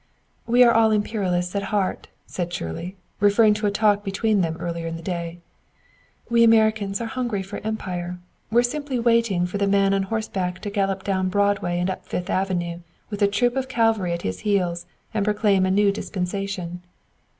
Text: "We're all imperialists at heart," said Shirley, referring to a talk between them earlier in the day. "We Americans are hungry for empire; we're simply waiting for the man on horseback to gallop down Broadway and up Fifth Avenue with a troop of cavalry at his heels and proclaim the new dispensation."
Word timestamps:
"We're 0.47 0.71
all 0.71 0.89
imperialists 0.89 1.53
at 1.55 1.61
heart," 1.69 2.07
said 2.25 2.51
Shirley, 2.51 2.95
referring 3.19 3.53
to 3.53 3.67
a 3.67 3.71
talk 3.71 4.03
between 4.03 4.41
them 4.41 4.57
earlier 4.59 4.87
in 4.87 4.95
the 4.95 5.03
day. 5.03 5.37
"We 6.27 6.43
Americans 6.43 6.99
are 6.99 7.05
hungry 7.05 7.43
for 7.43 7.59
empire; 7.63 8.17
we're 8.49 8.63
simply 8.63 8.97
waiting 8.97 9.45
for 9.45 9.59
the 9.59 9.67
man 9.67 9.93
on 9.93 10.01
horseback 10.01 10.57
to 10.61 10.71
gallop 10.71 11.03
down 11.03 11.29
Broadway 11.29 11.77
and 11.77 11.87
up 11.87 12.03
Fifth 12.07 12.31
Avenue 12.31 12.79
with 13.11 13.21
a 13.21 13.27
troop 13.27 13.55
of 13.55 13.69
cavalry 13.69 14.11
at 14.11 14.23
his 14.23 14.39
heels 14.39 14.87
and 15.13 15.23
proclaim 15.23 15.61
the 15.61 15.69
new 15.69 15.91
dispensation." 15.91 16.81